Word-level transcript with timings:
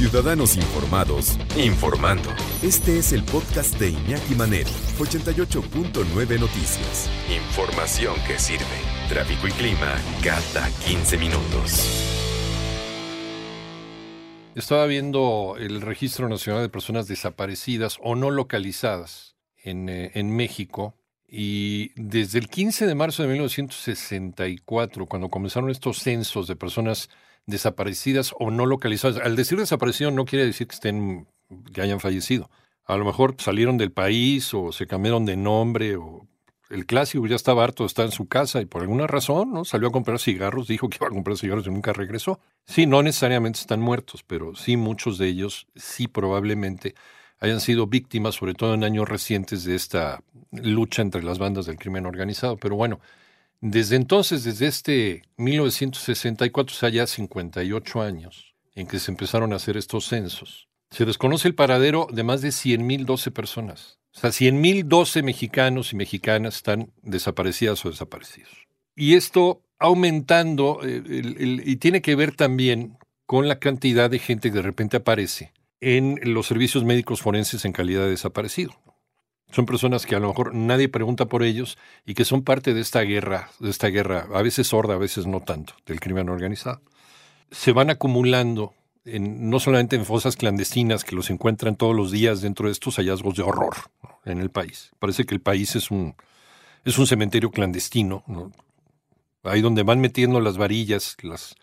Ciudadanos 0.00 0.56
informados, 0.56 1.38
informando. 1.58 2.30
Este 2.62 2.96
es 2.96 3.12
el 3.12 3.22
podcast 3.22 3.78
de 3.78 3.90
Iñaki 3.90 4.34
Manero, 4.34 4.70
88.9 4.98 6.40
Noticias. 6.40 7.10
Información 7.28 8.14
que 8.26 8.38
sirve. 8.38 8.64
Tráfico 9.10 9.46
y 9.46 9.50
clima 9.50 9.94
cada 10.24 10.70
15 10.86 11.18
minutos. 11.18 11.86
Estaba 14.54 14.86
viendo 14.86 15.56
el 15.58 15.82
Registro 15.82 16.30
Nacional 16.30 16.62
de 16.62 16.70
Personas 16.70 17.06
Desaparecidas 17.06 17.98
o 18.02 18.14
no 18.14 18.30
localizadas 18.30 19.36
en, 19.62 19.90
eh, 19.90 20.12
en 20.14 20.34
México 20.34 20.94
y 21.28 21.92
desde 22.00 22.38
el 22.38 22.48
15 22.48 22.86
de 22.86 22.94
marzo 22.94 23.22
de 23.22 23.28
1964, 23.28 25.04
cuando 25.04 25.28
comenzaron 25.28 25.68
estos 25.68 25.98
censos 25.98 26.46
de 26.46 26.56
personas 26.56 27.10
desaparecidas 27.10 27.29
o 28.38 28.50
no 28.50 28.66
localizadas, 28.66 29.18
al 29.18 29.36
decir 29.36 29.58
desaparecido 29.58 30.10
no 30.10 30.24
quiere 30.24 30.46
decir 30.46 30.66
que 30.66 30.74
estén 30.74 31.26
que 31.72 31.82
hayan 31.82 32.00
fallecido. 32.00 32.50
A 32.84 32.96
lo 32.96 33.04
mejor 33.04 33.36
salieron 33.38 33.78
del 33.78 33.92
país 33.92 34.52
o 34.54 34.72
se 34.72 34.86
cambiaron 34.86 35.24
de 35.24 35.36
nombre 35.36 35.96
o 35.96 36.26
el 36.70 36.86
clásico 36.86 37.26
ya 37.26 37.34
estaba 37.34 37.64
harto 37.64 37.84
estar 37.84 38.06
en 38.06 38.12
su 38.12 38.28
casa 38.28 38.60
y 38.60 38.64
por 38.64 38.82
alguna 38.82 39.08
razón 39.08 39.52
¿no? 39.52 39.64
salió 39.64 39.88
a 39.88 39.92
comprar 39.92 40.20
cigarros, 40.20 40.68
dijo 40.68 40.88
que 40.88 40.98
iba 41.00 41.08
a 41.08 41.10
comprar 41.10 41.36
cigarros 41.36 41.66
y 41.66 41.70
nunca 41.70 41.92
regresó. 41.92 42.38
Sí, 42.64 42.86
no 42.86 43.02
necesariamente 43.02 43.58
están 43.58 43.80
muertos, 43.80 44.22
pero 44.24 44.54
sí 44.54 44.76
muchos 44.76 45.18
de 45.18 45.26
ellos 45.26 45.66
sí 45.74 46.06
probablemente 46.06 46.94
hayan 47.40 47.60
sido 47.60 47.86
víctimas, 47.86 48.36
sobre 48.36 48.54
todo 48.54 48.74
en 48.74 48.84
años 48.84 49.08
recientes, 49.08 49.64
de 49.64 49.74
esta 49.74 50.22
lucha 50.52 51.02
entre 51.02 51.22
las 51.22 51.38
bandas 51.38 51.66
del 51.66 51.76
crimen 51.76 52.06
organizado. 52.06 52.56
Pero 52.56 52.76
bueno, 52.76 53.00
desde 53.60 53.96
entonces, 53.96 54.44
desde 54.44 54.66
este 54.66 55.22
1964, 55.36 56.74
o 56.74 56.78
sea, 56.78 56.88
ya 56.88 57.06
58 57.06 58.02
años, 58.02 58.54
en 58.74 58.86
que 58.86 58.98
se 58.98 59.10
empezaron 59.10 59.52
a 59.52 59.56
hacer 59.56 59.76
estos 59.76 60.06
censos, 60.06 60.68
se 60.90 61.04
desconoce 61.04 61.46
el 61.46 61.54
paradero 61.54 62.08
de 62.10 62.22
más 62.22 62.40
de 62.40 62.48
100.012 62.48 63.30
personas. 63.32 63.98
O 64.14 64.18
sea, 64.18 64.30
100.012 64.30 65.22
mexicanos 65.22 65.92
y 65.92 65.96
mexicanas 65.96 66.56
están 66.56 66.92
desaparecidas 67.02 67.84
o 67.84 67.90
desaparecidos. 67.90 68.50
Y 68.96 69.14
esto 69.14 69.62
aumentando, 69.78 70.80
eh, 70.82 71.02
y 71.64 71.76
tiene 71.76 72.02
que 72.02 72.16
ver 72.16 72.34
también 72.34 72.98
con 73.26 73.46
la 73.46 73.58
cantidad 73.58 74.10
de 74.10 74.18
gente 74.18 74.50
que 74.50 74.56
de 74.56 74.62
repente 74.62 74.96
aparece 74.96 75.52
en 75.80 76.18
los 76.24 76.46
servicios 76.46 76.84
médicos 76.84 77.22
forenses 77.22 77.64
en 77.64 77.72
calidad 77.72 78.02
de 78.02 78.10
desaparecido. 78.10 78.72
Son 79.50 79.66
personas 79.66 80.06
que 80.06 80.14
a 80.14 80.20
lo 80.20 80.28
mejor 80.28 80.54
nadie 80.54 80.88
pregunta 80.88 81.26
por 81.26 81.42
ellos 81.42 81.76
y 82.06 82.14
que 82.14 82.24
son 82.24 82.42
parte 82.42 82.72
de 82.72 82.80
esta 82.80 83.00
guerra, 83.00 83.50
de 83.58 83.70
esta 83.70 83.88
guerra, 83.88 84.28
a 84.32 84.42
veces 84.42 84.68
sorda, 84.68 84.94
a 84.94 84.98
veces 84.98 85.26
no 85.26 85.40
tanto, 85.40 85.74
del 85.86 85.98
crimen 85.98 86.28
organizado. 86.28 86.80
Se 87.50 87.72
van 87.72 87.90
acumulando 87.90 88.74
no 89.04 89.58
solamente 89.58 89.96
en 89.96 90.04
fosas 90.04 90.36
clandestinas 90.36 91.02
que 91.04 91.16
los 91.16 91.30
encuentran 91.30 91.74
todos 91.74 91.96
los 91.96 92.12
días 92.12 92.42
dentro 92.42 92.66
de 92.66 92.72
estos 92.72 92.96
hallazgos 92.96 93.34
de 93.34 93.42
horror 93.42 93.74
en 94.24 94.38
el 94.38 94.50
país. 94.50 94.92
Parece 95.00 95.24
que 95.24 95.34
el 95.34 95.40
país 95.40 95.74
es 95.74 95.90
un, 95.90 96.14
es 96.84 96.96
un 96.98 97.06
cementerio 97.08 97.50
clandestino, 97.50 98.22
ahí 99.42 99.62
donde 99.62 99.82
van 99.82 100.00
metiendo 100.00 100.40
las 100.40 100.58
varillas, 100.58 101.16
las, 101.22 101.56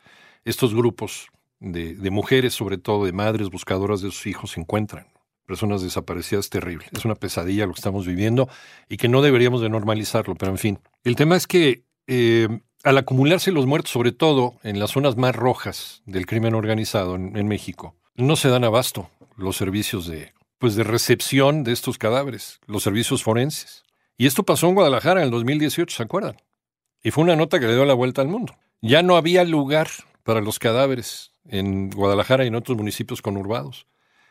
estos 0.43 0.75
grupos 0.75 1.29
de 1.59 2.09
mujeres, 2.11 2.53
sobre 2.53 2.77
todo 2.77 3.05
de 3.05 3.13
madres 3.13 3.49
buscadoras 3.49 4.01
de 4.01 4.11
sus 4.11 4.27
hijos, 4.27 4.51
se 4.51 4.59
encuentran 4.59 5.07
personas 5.47 5.81
desaparecidas 5.81 6.51
terrible. 6.51 6.85
Es 6.91 7.05
una 7.05 7.15
pesadilla 7.15 7.65
lo 7.65 7.73
que 7.73 7.79
estamos 7.79 8.05
viviendo 8.05 8.47
y 8.87 8.97
que 8.97 9.07
no 9.07 9.23
deberíamos 9.23 9.61
de 9.61 9.69
normalizarlo, 9.69 10.35
pero 10.35 10.51
en 10.51 10.57
fin. 10.59 10.79
El 11.03 11.15
tema 11.15 11.35
es 11.35 11.47
que 11.47 11.85
eh, 12.05 12.47
al 12.83 12.97
acumularse 12.97 13.51
los 13.51 13.65
muertos, 13.65 13.91
sobre 13.91 14.11
todo 14.11 14.55
en 14.61 14.77
las 14.77 14.91
zonas 14.91 15.17
más 15.17 15.35
rojas 15.35 16.03
del 16.05 16.27
crimen 16.27 16.53
organizado 16.53 17.15
en, 17.15 17.47
México, 17.47 17.95
no 18.15 18.35
se 18.35 18.49
dan 18.49 18.65
abasto 18.65 19.09
los 19.35 19.57
servicios 19.57 20.05
de, 20.05 20.33
pues 20.59 20.75
de 20.75 20.83
recepción 20.83 21.63
de 21.63 21.71
estos 21.71 21.97
cadáveres, 21.97 22.59
los 22.67 22.83
servicios 22.83 23.23
forenses. 23.23 23.83
Y 24.17 24.27
esto 24.27 24.43
pasó 24.43 24.67
en 24.67 24.75
Guadalajara 24.75 25.21
en 25.21 25.25
el 25.25 25.31
2018, 25.31 25.95
¿se 25.95 26.03
acuerdan? 26.03 26.37
Y 27.03 27.11
fue 27.11 27.23
una 27.23 27.35
nota 27.35 27.59
que 27.59 27.67
le 27.67 27.75
dio 27.75 27.85
la 27.85 27.93
vuelta 27.93 28.21
al 28.21 28.27
mundo. 28.27 28.55
Ya 28.81 29.01
no 29.01 29.15
había 29.15 29.43
lugar 29.43 29.87
para 30.23 30.41
los 30.41 30.59
cadáveres 30.59 31.31
en 31.47 31.89
Guadalajara 31.89 32.43
y 32.43 32.47
en 32.47 32.55
otros 32.55 32.77
municipios 32.77 33.21
conurbados. 33.21 33.87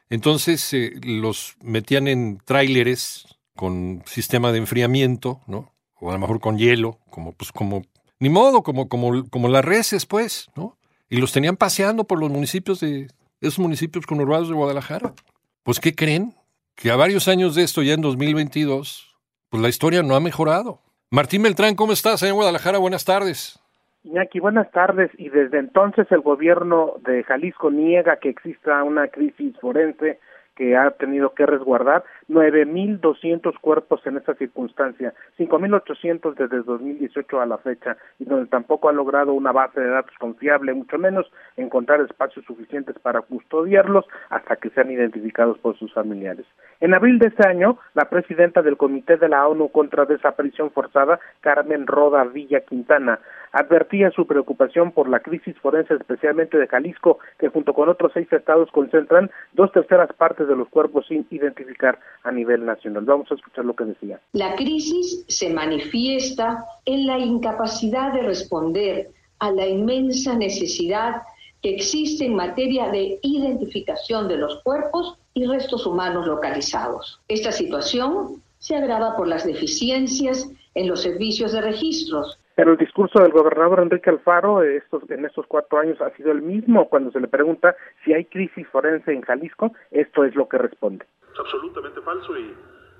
Entonces 0.08 0.72
eh, 0.72 0.92
los 1.02 1.56
metían 1.62 2.08
en 2.08 2.38
tráileres 2.44 3.26
con 3.54 4.02
sistema 4.06 4.52
de 4.52 4.58
enfriamiento, 4.58 5.40
¿no? 5.46 5.72
O 5.98 6.10
a 6.10 6.12
lo 6.12 6.18
mejor 6.18 6.40
con 6.40 6.58
hielo, 6.58 6.98
como 7.10 7.32
pues 7.32 7.52
como 7.52 7.82
ni 8.18 8.28
modo, 8.28 8.62
como 8.62 8.88
como 8.88 9.28
como 9.28 9.48
las 9.48 9.64
reses, 9.64 10.06
pues, 10.06 10.48
¿no? 10.54 10.78
Y 11.08 11.16
los 11.16 11.32
tenían 11.32 11.56
paseando 11.56 12.04
por 12.04 12.20
los 12.20 12.30
municipios 12.30 12.80
de 12.80 13.08
esos 13.40 13.58
municipios 13.58 14.06
conurbados 14.06 14.48
de 14.48 14.54
Guadalajara. 14.54 15.14
Pues 15.62 15.80
¿qué 15.80 15.94
creen? 15.94 16.34
Que 16.74 16.90
a 16.90 16.96
varios 16.96 17.28
años 17.28 17.54
de 17.54 17.62
esto, 17.62 17.82
ya 17.82 17.94
en 17.94 18.02
2022, 18.02 19.16
pues 19.48 19.62
la 19.62 19.68
historia 19.68 20.02
no 20.02 20.14
ha 20.14 20.20
mejorado. 20.20 20.82
Martín 21.10 21.42
Beltrán, 21.42 21.74
¿cómo 21.74 21.92
estás 21.92 22.22
en 22.22 22.34
Guadalajara? 22.34 22.78
Buenas 22.78 23.04
tardes. 23.04 23.58
Iñaki, 24.06 24.38
buenas 24.38 24.70
tardes. 24.70 25.10
Y 25.18 25.30
desde 25.30 25.58
entonces 25.58 26.06
el 26.12 26.20
gobierno 26.20 26.94
de 27.04 27.24
Jalisco 27.24 27.72
niega 27.72 28.16
que 28.16 28.28
exista 28.28 28.84
una 28.84 29.08
crisis 29.08 29.58
forense 29.60 30.20
que 30.54 30.74
ha 30.74 30.90
tenido 30.92 31.34
que 31.34 31.44
resguardar 31.44 32.02
9.200 32.30 33.58
cuerpos 33.60 34.00
en 34.06 34.16
esta 34.16 34.34
circunstancia, 34.34 35.12
5.800 35.38 36.34
desde 36.34 36.62
2018 36.62 37.40
a 37.40 37.46
la 37.46 37.58
fecha, 37.58 37.98
y 38.18 38.24
donde 38.24 38.46
tampoco 38.46 38.88
ha 38.88 38.92
logrado 38.92 39.34
una 39.34 39.52
base 39.52 39.80
de 39.80 39.90
datos 39.90 40.16
confiable, 40.18 40.72
mucho 40.72 40.98
menos 40.98 41.30
encontrar 41.56 42.00
espacios 42.00 42.44
suficientes 42.46 42.98
para 42.98 43.20
custodiarlos 43.20 44.06
hasta 44.30 44.56
que 44.56 44.70
sean 44.70 44.90
identificados 44.90 45.58
por 45.58 45.76
sus 45.78 45.92
familiares. 45.92 46.46
En 46.80 46.94
abril 46.94 47.18
de 47.18 47.28
este 47.28 47.46
año, 47.46 47.78
la 47.94 48.08
presidenta 48.08 48.62
del 48.62 48.78
Comité 48.78 49.18
de 49.18 49.28
la 49.28 49.46
ONU 49.46 49.68
contra 49.68 50.06
Desaparición 50.06 50.70
Forzada, 50.70 51.20
Carmen 51.40 51.86
Roda 51.86 52.24
Villa 52.24 52.60
Quintana, 52.60 53.20
advertía 53.56 54.10
su 54.10 54.26
preocupación 54.26 54.92
por 54.92 55.08
la 55.08 55.20
crisis 55.20 55.56
forense, 55.60 55.94
especialmente 55.94 56.58
de 56.58 56.66
Jalisco, 56.66 57.20
que 57.38 57.48
junto 57.48 57.72
con 57.72 57.88
otros 57.88 58.12
seis 58.12 58.30
estados 58.30 58.70
concentran 58.70 59.30
dos 59.54 59.72
terceras 59.72 60.12
partes 60.12 60.46
de 60.46 60.54
los 60.54 60.68
cuerpos 60.68 61.06
sin 61.08 61.26
identificar 61.30 61.98
a 62.22 62.30
nivel 62.32 62.66
nacional. 62.66 63.06
Vamos 63.06 63.32
a 63.32 63.34
escuchar 63.34 63.64
lo 63.64 63.74
que 63.74 63.84
decía. 63.84 64.20
La 64.32 64.54
crisis 64.56 65.24
se 65.28 65.54
manifiesta 65.54 66.66
en 66.84 67.06
la 67.06 67.18
incapacidad 67.18 68.12
de 68.12 68.24
responder 68.24 69.08
a 69.38 69.50
la 69.50 69.66
inmensa 69.66 70.36
necesidad 70.36 71.22
que 71.62 71.74
existe 71.74 72.26
en 72.26 72.34
materia 72.34 72.90
de 72.90 73.18
identificación 73.22 74.28
de 74.28 74.36
los 74.36 74.62
cuerpos 74.64 75.18
y 75.32 75.46
restos 75.46 75.86
humanos 75.86 76.26
localizados. 76.26 77.20
Esta 77.26 77.52
situación 77.52 78.42
se 78.58 78.76
agrava 78.76 79.16
por 79.16 79.28
las 79.28 79.46
deficiencias 79.46 80.46
en 80.74 80.88
los 80.88 81.00
servicios 81.00 81.52
de 81.52 81.62
registros, 81.62 82.38
pero 82.56 82.72
el 82.72 82.78
discurso 82.78 83.20
del 83.20 83.32
gobernador 83.32 83.80
Enrique 83.80 84.08
Alfaro 84.08 84.62
estos, 84.62 85.08
en 85.10 85.26
estos 85.26 85.46
cuatro 85.46 85.78
años 85.78 86.00
ha 86.00 86.10
sido 86.16 86.32
el 86.32 86.40
mismo. 86.40 86.88
Cuando 86.88 87.12
se 87.12 87.20
le 87.20 87.28
pregunta 87.28 87.76
si 88.02 88.14
hay 88.14 88.24
crisis 88.24 88.66
forense 88.68 89.12
en 89.12 89.20
Jalisco, 89.20 89.72
esto 89.90 90.24
es 90.24 90.34
lo 90.34 90.48
que 90.48 90.56
responde. 90.56 91.06
Es 91.34 91.38
absolutamente 91.38 92.00
falso 92.00 92.36
y 92.36 92.56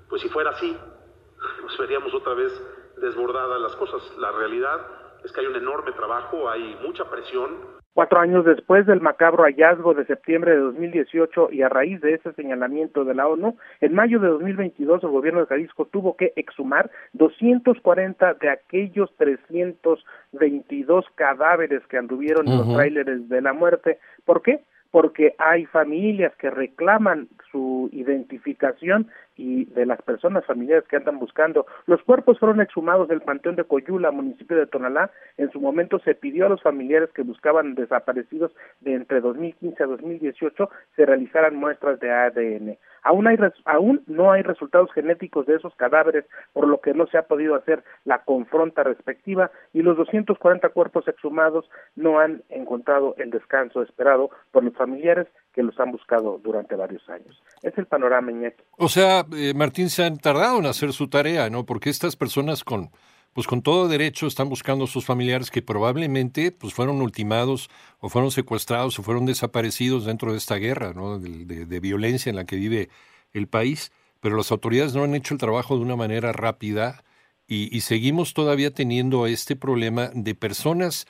pues 0.09 0.21
si 0.21 0.29
fuera 0.29 0.51
así, 0.51 0.77
nos 1.63 1.77
veríamos 1.79 2.13
otra 2.13 2.35
vez 2.35 2.53
desbordadas 3.01 3.59
las 3.59 3.75
cosas. 3.77 4.01
La 4.19 4.31
realidad 4.31 4.79
es 5.25 5.31
que 5.31 5.41
hay 5.41 5.47
un 5.47 5.55
enorme 5.55 5.91
trabajo, 5.93 6.47
hay 6.47 6.77
mucha 6.83 7.09
presión, 7.09 7.57
Cuatro 7.97 8.19
años 8.19 8.45
después 8.45 8.85
del 8.85 9.01
macabro 9.01 9.45
hallazgo 9.45 9.95
de 9.95 10.05
septiembre 10.05 10.51
de 10.51 10.59
2018 10.59 11.49
y 11.51 11.63
a 11.63 11.69
raíz 11.69 11.99
de 11.99 12.13
ese 12.13 12.31
señalamiento 12.33 13.03
de 13.03 13.15
la 13.15 13.27
ONU, 13.27 13.57
en 13.81 13.95
mayo 13.95 14.19
de 14.19 14.27
2022 14.27 15.03
el 15.03 15.09
gobierno 15.09 15.39
de 15.39 15.47
Jalisco 15.47 15.85
tuvo 15.85 16.15
que 16.15 16.31
exhumar 16.35 16.91
240 17.13 18.35
de 18.35 18.49
aquellos 18.51 19.11
322 19.17 21.05
cadáveres 21.15 21.81
que 21.87 21.97
anduvieron 21.97 22.47
en 22.47 22.57
los 22.59 22.71
tráileres 22.71 23.29
de 23.29 23.41
la 23.41 23.53
muerte. 23.53 23.97
¿Por 24.25 24.43
qué? 24.43 24.63
Porque 24.91 25.35
hay 25.37 25.65
familias 25.65 26.33
que 26.37 26.49
reclaman 26.49 27.27
su 27.51 27.89
identificación 27.91 29.07
y 29.35 29.65
de 29.65 29.85
las 29.85 30.01
personas 30.01 30.45
familiares 30.45 30.85
que 30.87 30.95
andan 30.95 31.19
buscando. 31.19 31.65
Los 31.85 32.01
cuerpos 32.03 32.39
fueron 32.39 32.59
exhumados 32.59 33.07
del 33.07 33.21
Panteón 33.21 33.55
de 33.55 33.63
Coyula, 33.63 34.11
municipio 34.11 34.57
de 34.57 34.65
Tonalá. 34.65 35.11
En 35.37 35.51
su 35.51 35.59
momento 35.61 35.99
se 35.99 36.15
pidió 36.15 36.47
a 36.47 36.49
los 36.49 36.61
familiares 36.61 37.09
que 37.13 37.21
buscaban 37.21 37.75
desaparecidos 37.75 38.51
de 38.81 38.95
entre 38.95 39.21
2015 39.21 39.83
a 39.83 39.87
2018 39.87 40.69
se 40.95 41.05
realizaran 41.05 41.55
muestras 41.55 41.99
de 41.99 42.11
ADN. 42.11 42.77
Aún, 43.07 44.03
no 44.07 44.31
hay 44.31 44.41
resultados 44.41 44.91
genéticos 44.93 45.45
de 45.45 45.55
esos 45.55 45.73
cadáveres, 45.75 46.25
por 46.53 46.67
lo 46.67 46.81
que 46.81 46.93
no 46.93 47.07
se 47.07 47.17
ha 47.17 47.23
podido 47.23 47.55
hacer 47.55 47.83
la 48.05 48.23
confronta 48.23 48.83
respectiva 48.83 49.51
y 49.73 49.81
los 49.81 49.97
240 49.97 50.69
cuerpos 50.69 51.07
exhumados 51.07 51.69
no 51.95 52.19
han 52.19 52.43
encontrado 52.49 53.15
el 53.17 53.29
descanso 53.29 53.81
esperado 53.81 54.29
por 54.51 54.63
los 54.63 54.73
familiares 54.73 55.27
que 55.53 55.63
los 55.63 55.79
han 55.79 55.91
buscado 55.91 56.39
durante 56.43 56.75
varios 56.75 57.07
años. 57.09 57.41
Es 57.61 57.77
el 57.77 57.85
panorama, 57.85 58.31
Iñaki. 58.31 58.63
O 58.77 58.89
sea, 58.89 59.25
eh, 59.35 59.53
Martín, 59.55 59.89
se 59.89 60.03
han 60.03 60.17
tardado 60.17 60.59
en 60.59 60.65
hacer 60.65 60.91
su 60.91 61.09
tarea, 61.09 61.49
¿no? 61.49 61.65
Porque 61.65 61.89
estas 61.89 62.15
personas 62.15 62.63
con 62.63 62.89
pues 63.37 63.45
con 63.45 63.61
todo 63.61 63.87
derecho 63.87 64.25
están 64.25 64.49
buscando 64.49 64.85
a 64.85 64.87
sus 64.87 65.05
familiares 65.05 65.51
que 65.51 65.61
probablemente 65.61 66.51
pues 66.51 66.73
fueron 66.73 67.03
ultimados 67.03 67.69
o 67.99 68.09
fueron 68.09 68.31
secuestrados 68.31 68.97
o 68.97 69.03
fueron 69.03 69.27
desaparecidos 69.27 70.05
dentro 70.05 70.31
de 70.31 70.39
esta 70.39 70.55
guerra 70.55 70.93
¿no? 70.95 71.19
de, 71.19 71.79
violencia 71.79 72.31
en 72.31 72.35
la 72.35 72.45
que 72.45 72.55
vive 72.55 72.89
el 73.33 73.47
país, 73.47 73.91
pero 74.21 74.37
las 74.37 74.51
autoridades 74.51 74.95
no 74.95 75.03
han 75.03 75.13
hecho 75.13 75.35
el 75.35 75.39
trabajo 75.39 75.75
de 75.75 75.83
una 75.83 75.95
manera 75.95 76.31
rápida 76.31 77.03
y, 77.47 77.69
y 77.77 77.81
seguimos 77.81 78.33
todavía 78.33 78.73
teniendo 78.73 79.27
este 79.27 79.55
problema 79.55 80.09
de 80.15 80.33
personas 80.33 81.05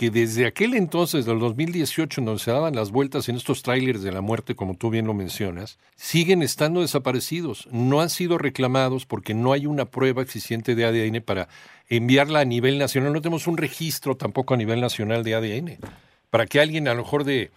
que 0.00 0.10
desde 0.10 0.46
aquel 0.46 0.72
entonces, 0.72 1.26
del 1.26 1.38
2018, 1.40 2.22
en 2.22 2.24
donde 2.24 2.42
se 2.42 2.50
daban 2.50 2.74
las 2.74 2.90
vueltas 2.90 3.28
en 3.28 3.36
estos 3.36 3.62
trailers 3.62 4.00
de 4.00 4.10
la 4.10 4.22
muerte, 4.22 4.54
como 4.54 4.74
tú 4.74 4.88
bien 4.88 5.06
lo 5.06 5.12
mencionas, 5.12 5.78
siguen 5.94 6.42
estando 6.42 6.80
desaparecidos. 6.80 7.68
No 7.70 8.00
han 8.00 8.08
sido 8.08 8.38
reclamados 8.38 9.04
porque 9.04 9.34
no 9.34 9.52
hay 9.52 9.66
una 9.66 9.84
prueba 9.84 10.22
eficiente 10.22 10.74
de 10.74 10.86
ADN 10.86 11.20
para 11.20 11.48
enviarla 11.90 12.40
a 12.40 12.46
nivel 12.46 12.78
nacional. 12.78 13.12
No 13.12 13.20
tenemos 13.20 13.46
un 13.46 13.58
registro 13.58 14.16
tampoco 14.16 14.54
a 14.54 14.56
nivel 14.56 14.80
nacional 14.80 15.22
de 15.22 15.34
ADN. 15.34 15.76
Para 16.30 16.46
que 16.46 16.60
alguien 16.60 16.88
a 16.88 16.94
lo 16.94 17.02
mejor 17.02 17.24
de 17.24 17.50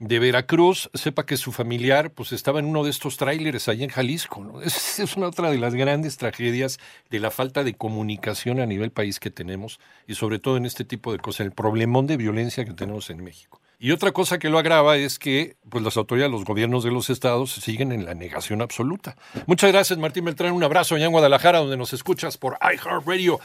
de 0.00 0.18
Veracruz 0.18 0.90
sepa 0.94 1.26
que 1.26 1.36
su 1.36 1.52
familiar 1.52 2.10
pues 2.10 2.32
estaba 2.32 2.58
en 2.58 2.64
uno 2.64 2.82
de 2.84 2.90
estos 2.90 3.18
tráileres 3.18 3.68
allá 3.68 3.84
en 3.84 3.90
Jalisco. 3.90 4.42
¿no? 4.42 4.60
Es, 4.70 4.98
es, 4.98 5.16
una 5.16 5.28
otra 5.28 5.50
de 5.50 5.58
las 5.58 5.74
grandes 5.74 6.16
tragedias 6.16 6.78
de 7.10 7.20
la 7.20 7.30
falta 7.30 7.62
de 7.64 7.74
comunicación 7.74 8.60
a 8.60 8.66
nivel 8.66 8.90
país 8.90 9.20
que 9.20 9.30
tenemos 9.30 9.78
y 10.06 10.14
sobre 10.14 10.38
todo 10.38 10.56
en 10.56 10.64
este 10.64 10.84
tipo 10.84 11.12
de 11.12 11.18
cosas, 11.18 11.46
el 11.46 11.52
problemón 11.52 12.06
de 12.06 12.16
violencia 12.16 12.64
que 12.64 12.72
tenemos 12.72 13.10
en 13.10 13.22
México. 13.22 13.60
Y 13.82 13.92
otra 13.92 14.12
cosa 14.12 14.38
que 14.38 14.50
lo 14.50 14.58
agrava 14.58 14.98
es 14.98 15.18
que 15.18 15.56
pues, 15.70 15.82
las 15.82 15.96
autoridades, 15.96 16.30
los 16.30 16.44
gobiernos 16.44 16.84
de 16.84 16.90
los 16.90 17.08
estados 17.08 17.52
siguen 17.52 17.92
en 17.92 18.04
la 18.04 18.12
negación 18.12 18.60
absoluta. 18.60 19.16
Muchas 19.46 19.72
gracias 19.72 19.98
Martín 19.98 20.26
Beltrán, 20.26 20.52
un 20.52 20.62
abrazo 20.62 20.96
allá 20.96 21.06
en 21.06 21.12
Guadalajara 21.12 21.60
donde 21.60 21.78
nos 21.78 21.94
escuchas 21.94 22.36
por 22.36 22.58
iHeartRadio. 22.60 23.40